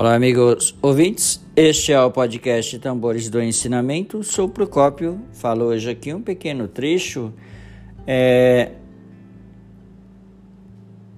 [0.00, 1.44] Olá, amigos ouvintes.
[1.56, 4.22] Este é o podcast Tambores do Ensinamento.
[4.22, 5.20] Sou Procópio.
[5.32, 7.32] Falo hoje aqui um pequeno trecho
[8.06, 8.74] é,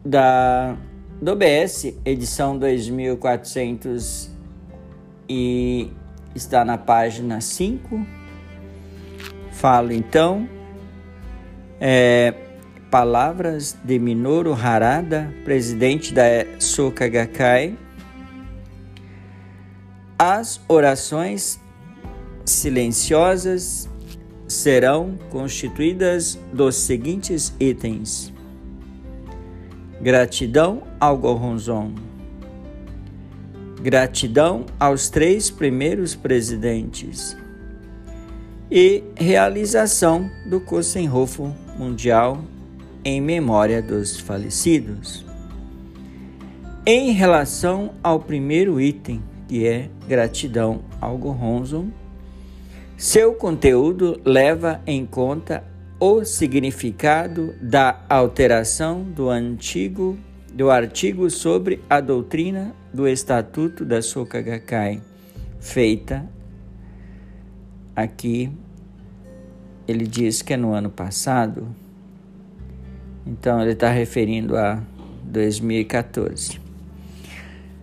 [0.03, 0.79] da
[1.21, 4.31] do BS, edição 2400
[5.29, 5.91] e
[6.35, 8.07] está na página 5.
[9.53, 10.49] Falo então
[11.79, 12.33] é,
[12.91, 16.23] palavras de Minoru Harada, presidente da
[16.59, 17.77] Soka Gakkai
[20.23, 21.59] as orações
[22.45, 23.89] silenciosas
[24.47, 28.31] serão constituídas dos seguintes itens:
[29.99, 31.95] gratidão ao Goronzon,
[33.83, 37.35] gratidão aos três primeiros presidentes.
[38.71, 42.45] E realização do Kosenhofo Mundial
[43.03, 45.25] em memória dos falecidos.
[46.87, 51.93] Em relação ao primeiro item, que é Gratidão ao Goronzo.
[52.97, 55.65] Seu conteúdo leva em conta
[55.99, 60.17] o significado da alteração do antigo
[60.53, 65.03] do artigo sobre a doutrina do Estatuto da Soka Gakkai,
[65.59, 66.29] feita
[67.95, 68.53] aqui
[69.89, 71.75] ele diz que é no ano passado.
[73.27, 74.81] Então ele está referindo a
[75.25, 76.70] 2014.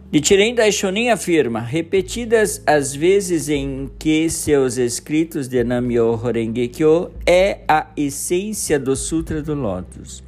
[0.10, 7.88] Nichiren Daishonin afirma, repetidas as vezes em que seus escritos de Namyo Horengekyo é a
[7.98, 10.24] essência do Sutra do Lótus.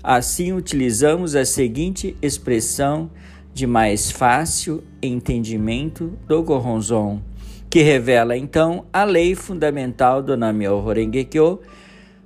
[0.00, 3.10] Assim utilizamos a seguinte expressão
[3.52, 7.20] de mais fácil entendimento do Goronzon,
[7.68, 11.62] que revela então a lei fundamental do Namyo Horengekyo.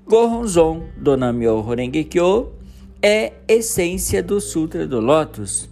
[0.06, 2.52] Goronzon do Namyo Horengekyo
[3.00, 5.70] é essência do Sutra do Lótus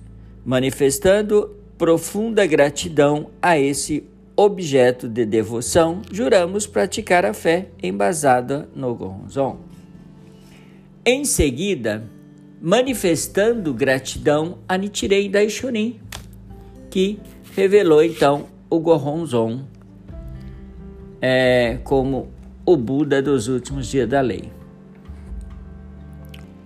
[0.49, 4.05] manifestando profunda gratidão a esse
[4.35, 9.59] objeto de devoção, juramos praticar a fé embasada no Gonzon.
[11.05, 12.03] Em seguida,
[12.63, 16.01] manifestando gratidão a Nichiren Daishonin,
[16.89, 17.21] que
[17.55, 19.65] revelou então o Goronzon
[21.21, 22.31] é, como
[22.65, 24.51] o Buda dos últimos dias da lei.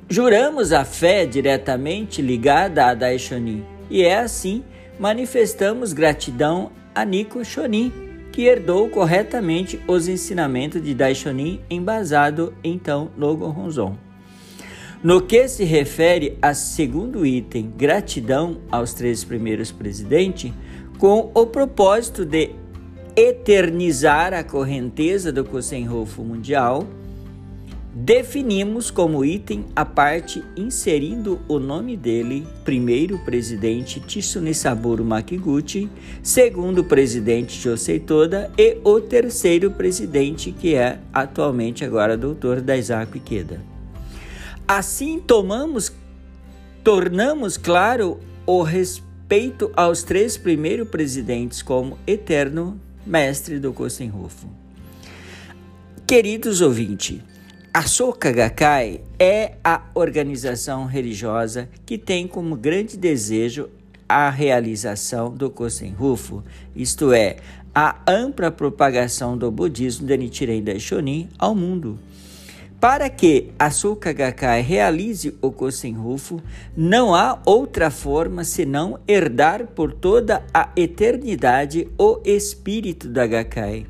[0.08, 4.64] Juramos a fé diretamente ligada a Daishonin e é assim
[4.98, 7.92] manifestamos gratidão a Nico Shonin,
[8.32, 13.96] que herdou corretamente os ensinamentos de Daishonin embasado então no Goronzon.
[15.04, 20.52] No que se refere a segundo item, gratidão aos três primeiros presidentes,
[20.98, 22.50] com o propósito de
[23.14, 26.86] eternizar a correnteza do Kosenhofu Mundial,
[27.94, 35.90] Definimos como item a parte inserindo o nome dele, primeiro presidente Tsune Saburo Makiguchi,
[36.22, 43.60] segundo presidente Josei Toda e o terceiro presidente que é atualmente agora doutor Daisaku Ikeda.
[44.66, 45.92] Assim tomamos,
[46.82, 54.48] tornamos claro o respeito aos três primeiros presidentes como eterno mestre do Kosenhofu.
[56.06, 57.20] Queridos ouvintes,
[57.74, 63.70] a Soka Gakkai é a organização religiosa que tem como grande desejo
[64.06, 66.44] a realização do Kosen-Rufo,
[66.76, 67.36] isto é,
[67.74, 71.98] a ampla propagação do budismo de Nichiren Daishonin ao mundo.
[72.78, 76.42] Para que a Soka Gakkai realize o Kosen-Rufo,
[76.76, 83.86] não há outra forma senão herdar por toda a eternidade o espírito da Gakkai,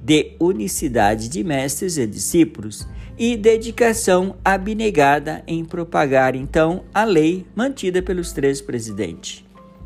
[0.00, 2.86] de unicidade de mestres e discípulos
[3.18, 9.44] e dedicação abnegada em propagar então a lei mantida pelos três presidentes,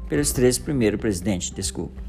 [0.09, 2.03] pelos três primeiros presidentes, desculpa.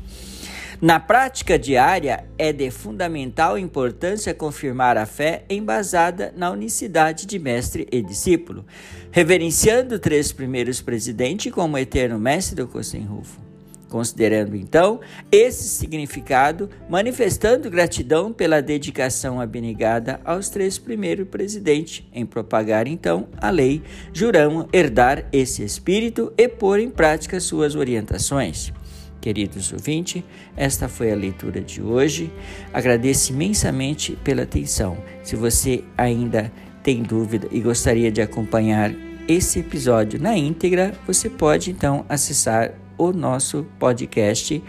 [0.81, 7.87] Na prática diária, é de fundamental importância confirmar a fé embasada na unicidade de mestre
[7.91, 8.65] e discípulo,
[9.11, 13.50] reverenciando três primeiros presidentes como eterno mestre do Kosenrufo
[13.91, 22.87] Considerando então esse significado, manifestando gratidão pela dedicação abnegada aos três primeiros presidentes em propagar
[22.87, 23.83] então a lei,
[24.13, 28.71] juramos herdar esse espírito e pôr em prática suas orientações.
[29.19, 30.23] Queridos ouvintes,
[30.55, 32.31] esta foi a leitura de hoje.
[32.71, 34.97] Agradeço imensamente pela atenção.
[35.21, 36.49] Se você ainda
[36.81, 38.93] tem dúvida e gostaria de acompanhar
[39.27, 44.63] esse episódio na íntegra, você pode então acessar o nosso podcast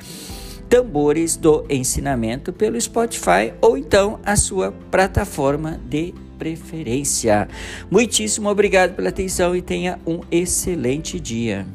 [0.67, 7.47] Tambores do Ensinamento pelo Spotify ou então a sua plataforma de preferência.
[7.91, 11.67] Muitíssimo obrigado pela atenção e tenha um excelente dia.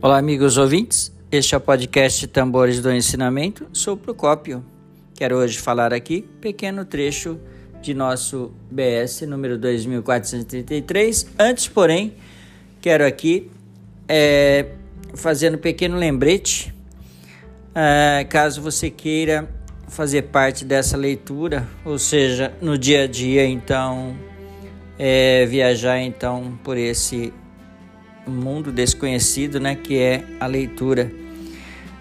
[0.00, 1.12] Olá, amigos ouvintes.
[1.32, 3.66] Este é o podcast Tambores do Ensinamento.
[3.72, 4.62] Sou Procópio.
[5.14, 7.40] Quero hoje falar aqui pequeno trecho
[7.80, 11.28] de nosso BS número 2433.
[11.38, 12.12] Antes, porém,
[12.82, 13.50] quero aqui
[14.06, 14.72] é,
[15.14, 16.74] fazer um pequeno lembrete.
[17.74, 19.48] É, caso você queira
[19.88, 24.14] fazer parte dessa leitura, ou seja, no dia a dia, então,
[24.98, 27.32] é, viajar então por esse
[28.26, 31.21] mundo desconhecido, né, que é a leitura.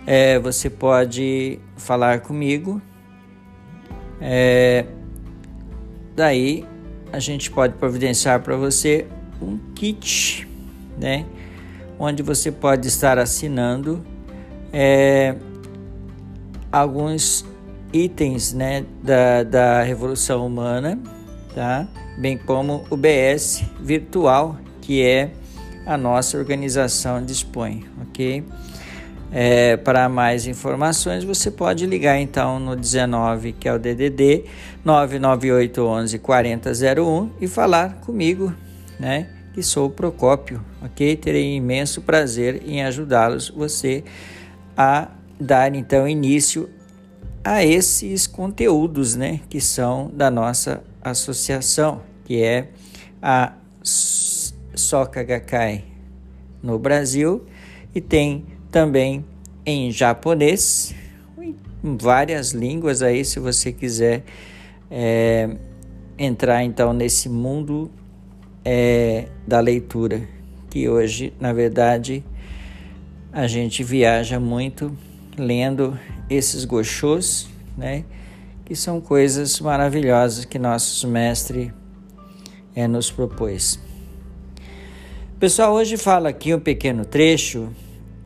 [0.06, 2.82] É, você pode falar comigo.
[4.20, 4.86] É,
[6.16, 6.66] daí
[7.12, 9.08] a gente pode providenciar para você
[9.42, 10.48] um kit,
[10.98, 11.26] né,
[11.98, 14.06] onde você pode estar assinando
[14.72, 15.36] é,
[16.72, 17.46] alguns
[17.92, 20.98] itens, né, da, da Revolução Humana,
[21.54, 21.88] tá?
[22.18, 25.32] Bem como o BS virtual, que é
[25.86, 28.44] a nossa organização dispõe, ok?
[29.34, 34.44] É, para mais informações, você pode ligar então no 19, que é o DDD
[34.84, 38.54] 998 11 4001 e falar comigo,
[39.00, 39.30] né?
[39.54, 41.16] Que sou o Procópio, ok?
[41.16, 44.04] Terei imenso prazer em ajudá-los, você
[44.76, 45.08] a
[45.40, 46.70] dar então início
[47.42, 49.40] a esses conteúdos, né?
[49.50, 52.68] Que são da nossa associação, que é
[53.22, 55.86] a Soka Gakkai
[56.62, 57.46] no Brasil
[57.96, 59.26] e tem também
[59.66, 60.96] em japonês,
[61.84, 64.24] em várias línguas aí, se você quiser
[64.90, 65.50] é,
[66.18, 67.92] entrar então nesse mundo
[68.64, 70.22] é, da leitura,
[70.70, 72.24] que hoje, na verdade,
[73.34, 74.96] a gente viaja muito
[75.38, 75.98] lendo
[76.30, 78.06] esses gochôs, né?
[78.64, 81.72] Que são coisas maravilhosas que nossos mestres
[82.76, 83.80] é, nos propôs.
[85.40, 87.70] Pessoal, hoje fala aqui um pequeno trecho.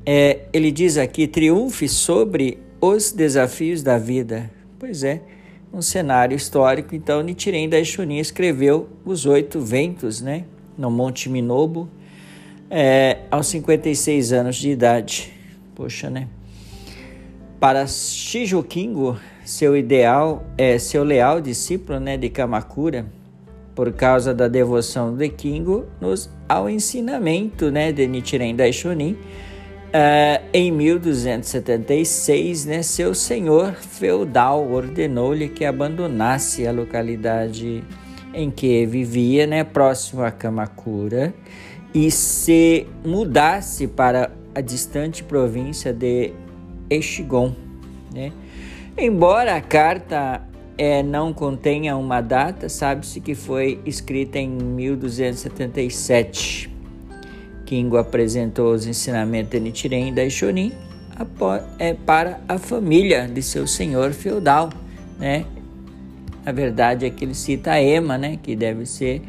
[0.06, 4.52] É, ele diz aqui: triunfe sobre os desafios da vida.
[4.78, 5.22] Pois é,
[5.74, 6.96] um cenário histórico.
[6.96, 10.46] Então, Nichiren Daishonin escreveu Os Oito Ventos, né?
[10.78, 11.90] No Monte Minobo,
[12.70, 15.34] é, aos 56 anos de idade.
[15.74, 16.28] Poxa, né?
[17.60, 23.06] Para Shijo Kingo, seu ideal é seu leal discípulo, né, de Kamakura,
[23.74, 29.18] por causa da devoção de Kingo nos, ao ensinamento né, de Nichiren Daishonin.
[29.96, 37.82] Uh, em 1276, né, seu senhor feudal ordenou-lhe que abandonasse a localidade
[38.34, 41.34] em que vivia, né, próximo a Kamakura,
[41.94, 46.34] e se mudasse para a distante província de
[46.90, 47.56] Echigon.
[48.14, 48.34] Né?
[48.98, 50.42] Embora a carta
[50.78, 56.75] é, não contenha uma data, sabe-se que foi escrita em 1277.
[57.66, 60.72] Kingo apresentou os ensinamentos de Nichiren e Daishonin
[61.80, 64.70] é, para a família de seu senhor feudal,
[65.18, 65.46] né?
[66.46, 68.38] A verdade é que ele cita a Ema, né?
[68.42, 69.22] Que deve ser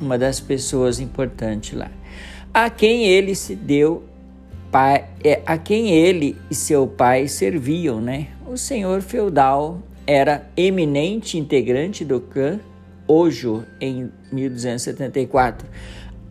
[0.00, 1.90] uma das pessoas importantes lá.
[2.52, 4.04] A quem ele se deu,
[4.70, 8.28] pai, é, a quem ele e seu pai serviam, né?
[8.46, 12.60] O senhor feudal era eminente integrante do clã
[13.06, 15.66] Ojo em 1274.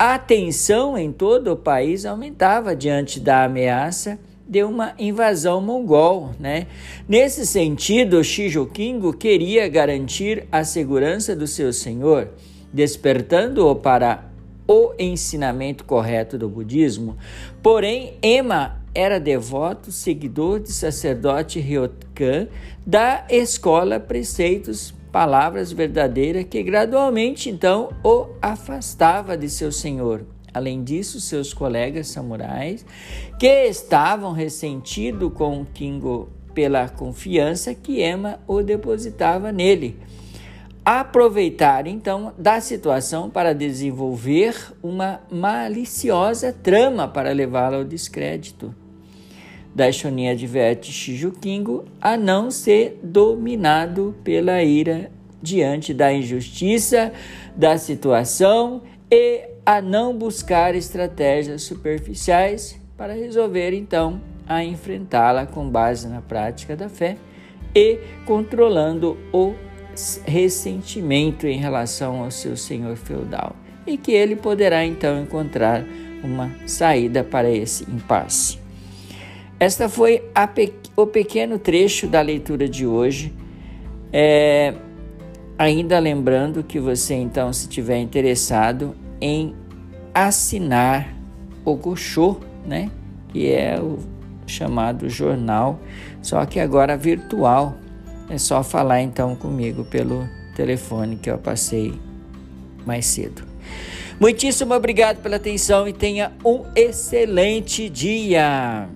[0.04, 4.18] A tensão em todo o país aumentava diante da ameaça
[4.50, 6.66] de uma invasão mongol, né?
[7.08, 12.30] Nesse sentido, Shijokingo queria garantir a segurança do seu senhor,
[12.74, 14.26] despertando-o para
[14.68, 17.16] o ensinamento correto do budismo.
[17.62, 22.48] Porém, Ema era devoto seguidor de sacerdote Ryokan
[22.84, 30.26] da escola Preceitos Palavras Verdadeiras, que gradualmente então o afastava de seu senhor.
[30.54, 32.86] Além disso, seus colegas samurais,
[33.40, 39.98] que estavam ressentidos com Kingo pela confiança que Emma o depositava nele,
[40.84, 48.76] aproveitaram então da situação para desenvolver uma maliciosa trama para levá-lo ao descrédito.
[49.74, 55.12] Daishonin adverte Shijukingo a não ser dominado pela ira
[55.42, 57.12] diante da injustiça
[57.56, 66.08] da situação e a não buscar estratégias superficiais para resolver então a enfrentá-la com base
[66.08, 67.18] na prática da fé
[67.74, 69.54] e controlando o
[70.26, 75.84] ressentimento em relação ao seu senhor feudal e que ele poderá então encontrar
[76.24, 78.61] uma saída para esse impasse.
[79.62, 80.24] Esta foi
[80.56, 83.32] pe o pequeno trecho da leitura de hoje.
[84.12, 84.74] É,
[85.56, 89.54] ainda lembrando que você, então, se tiver interessado em
[90.16, 91.14] assinar
[91.64, 92.90] o Goshô, né?
[93.30, 94.00] que é o
[94.48, 95.80] chamado jornal,
[96.24, 97.76] só que agora virtual.
[98.32, 101.94] É só falar então comigo pelo telefone que eu passei
[102.84, 103.44] mais cedo.
[104.20, 108.90] Muitíssimo obrigado pela atenção e tenha um excelente dia.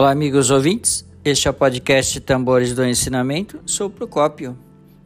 [0.00, 1.04] Olá, amigos ouvintes.
[1.22, 3.60] Este é o podcast Tambores do Ensinamento.
[3.66, 4.56] Sou Procópio.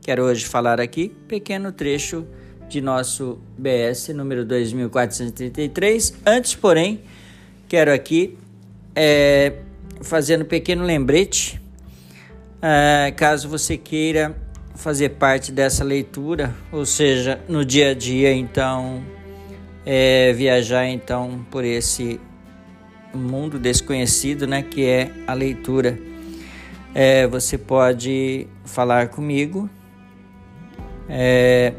[0.00, 2.24] Quero hoje falar aqui pequeno trecho
[2.68, 6.14] de nosso BS número 2433.
[6.24, 7.02] Antes, porém,
[7.66, 8.38] quero aqui
[8.94, 9.54] é,
[10.00, 11.60] fazer um pequeno lembrete,
[12.62, 14.36] é, caso você queira
[14.76, 19.02] fazer parte dessa leitura, ou seja, no dia a dia, então,
[19.84, 22.20] é, viajar então por esse
[23.18, 25.98] mundo desconhecido, né, que é a leitura.
[26.94, 29.68] É, você pode falar comigo.
[31.08, 31.74] É,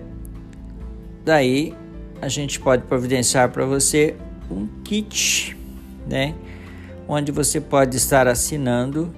[1.24, 1.74] daí
[2.22, 4.15] a gente pode providenciar para você
[4.50, 5.58] um kit,
[6.08, 6.36] né,
[7.08, 9.13] onde você pode estar assinando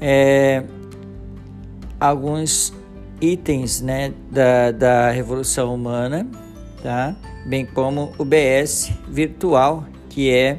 [0.00, 0.62] é,
[1.98, 2.72] alguns
[3.20, 6.26] itens, né, da, da Revolução Humana,
[6.82, 7.16] tá?
[7.46, 10.58] Bem como o BS virtual, que é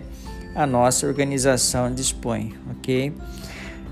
[0.56, 3.14] a nossa organização dispõe, ok?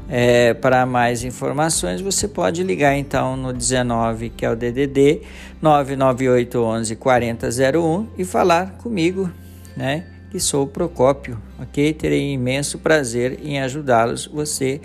[0.09, 5.21] É, para mais informações, você pode ligar então no 19, que é o DDD
[5.61, 9.29] 998 11 4001 e falar comigo,
[9.75, 10.05] né?
[10.29, 11.93] Que sou o Procópio, ok?
[11.93, 14.81] Terei imenso prazer em ajudá-los, você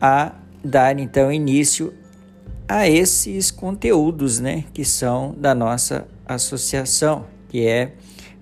[0.00, 0.32] a
[0.64, 1.92] dar então início
[2.68, 4.64] a esses conteúdos, né?
[4.72, 7.92] Que são da nossa associação, que é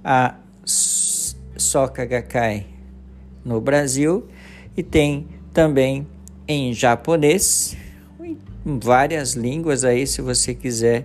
[0.05, 0.35] a
[1.59, 2.67] Soka Gakkai
[3.45, 4.27] no Brasil
[4.77, 6.07] e tem também
[6.47, 7.77] em japonês,
[8.65, 11.05] em várias línguas aí, se você quiser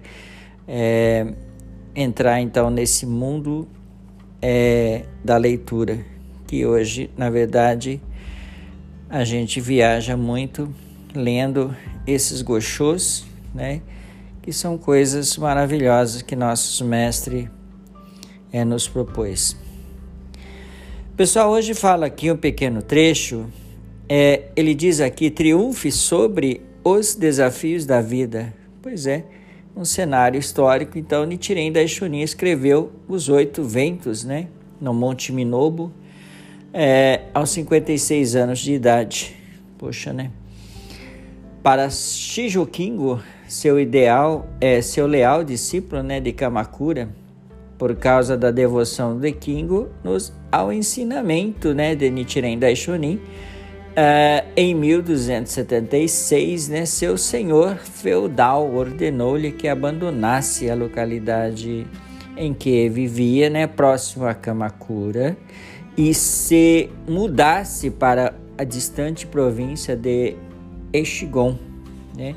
[0.67, 1.33] é,
[1.95, 3.67] entrar então nesse mundo
[4.41, 6.05] é, da leitura,
[6.47, 8.01] que hoje, na verdade,
[9.09, 10.73] a gente viaja muito
[11.15, 13.81] lendo esses gochôs, né?
[14.41, 17.47] Que são coisas maravilhosas que nossos mestres
[18.51, 19.62] é, nos propôs.
[21.15, 23.45] Pessoal, hoje fala aqui um pequeno trecho.
[24.09, 28.51] É, ele diz aqui: triunfe sobre os desafios da vida.
[28.81, 29.23] Pois é,
[29.77, 30.97] um cenário histórico.
[30.97, 34.47] Então, Nichiren Daishonin escreveu Os Oito Ventos, né?
[34.81, 35.93] No Monte Minobo,
[36.73, 39.35] é, aos 56 anos de idade.
[39.77, 40.31] Poxa, né?
[41.61, 47.09] Para Shijo Kingo, seu ideal, é, seu leal discípulo né, de Kamakura,
[47.83, 53.15] por causa da devoção de Kingo nos, ao ensinamento né, de Nichiren Daishonin.
[53.15, 61.85] Uh, em 1276, né, seu senhor feudal ordenou-lhe que abandonasse a localidade
[62.37, 65.35] em que vivia, né, próximo a Kamakura,
[65.97, 70.37] e se mudasse para a distante província de
[70.93, 71.57] Echigon.
[72.15, 72.33] Né?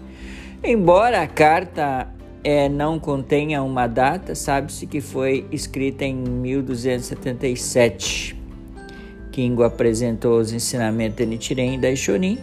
[0.65, 2.16] Embora a carta
[2.47, 8.37] é, não contenha uma data, sabe-se que foi escrita em 1277.
[9.33, 12.39] Kingo apresentou os ensinamentos de Nichiren e Daishonin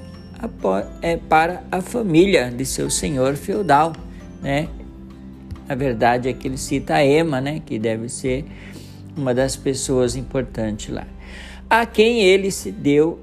[1.01, 3.93] é, para a família de seu senhor feudal,
[4.41, 4.67] né?
[5.69, 7.61] Na verdade é que ele cita a Ema, né?
[7.65, 8.43] Que deve ser
[9.15, 11.07] uma das pessoas importantes lá.
[11.69, 13.21] A quem ele se deu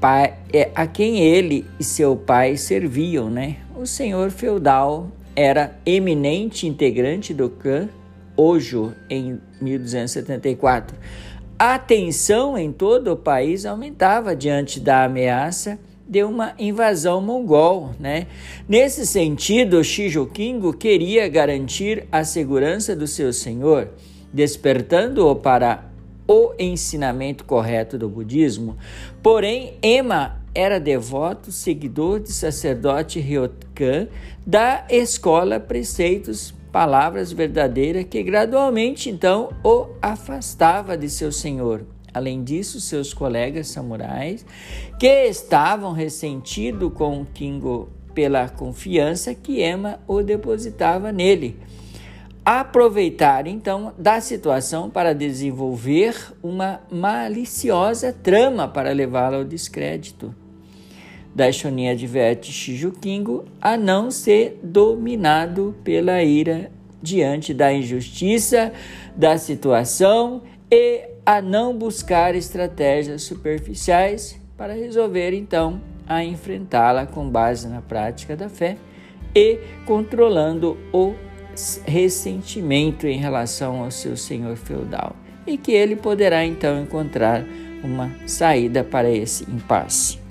[0.00, 3.56] pai, é, a quem ele e seu pai serviam, né?
[3.76, 7.88] O senhor feudal era eminente integrante do clã
[8.36, 10.96] Ojo em 1274.
[11.58, 18.26] A tensão em todo o país aumentava diante da ameaça de uma invasão mongol, né?
[18.68, 23.88] Nesse sentido, Shijokingo queria garantir a segurança do seu senhor,
[24.32, 25.90] despertando-o para
[26.28, 28.76] o ensinamento correto do budismo.
[29.22, 34.08] Porém, Ema era devoto, seguidor de sacerdote Ryokan
[34.46, 41.84] da escola Preceitos Palavras Verdadeiras, que gradualmente então o afastava de seu senhor.
[42.12, 44.46] Além disso, seus colegas samurais,
[44.98, 51.60] que estavam ressentidos com Kingo pela confiança que Emma o depositava nele,
[52.42, 60.34] aproveitaram então da situação para desenvolver uma maliciosa trama para levá-lo ao descrédito.
[61.36, 66.70] Daishonin adverte Shijukingo a não ser dominado pela ira
[67.02, 68.72] diante da injustiça
[69.14, 70.40] da situação
[70.70, 78.34] e a não buscar estratégias superficiais para resolver então a enfrentá-la com base na prática
[78.34, 78.78] da fé
[79.34, 81.12] e controlando o
[81.84, 85.14] ressentimento em relação ao seu senhor feudal,
[85.46, 87.44] e que ele poderá então encontrar
[87.84, 90.25] uma saída para esse impasse.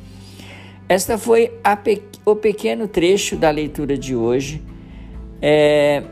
[0.88, 1.52] Esta foi
[1.84, 4.62] pe o pequeno trecho da leitura de hoje.
[5.42, 6.04] É,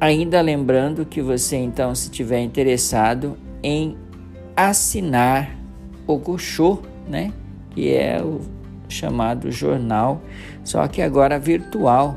[0.00, 3.96] ainda lembrando que você então, se tiver interessado em
[4.56, 5.56] assinar
[6.06, 7.32] o Goshô, né,
[7.70, 8.40] que é o
[8.88, 10.22] chamado jornal,
[10.64, 12.16] só que agora virtual.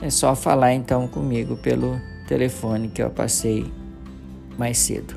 [0.00, 3.66] É só falar então comigo pelo telefone que eu passei
[4.56, 5.16] mais cedo.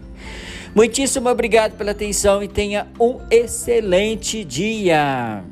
[0.74, 5.44] Muitíssimo obrigado pela atenção e tenha um excelente dia.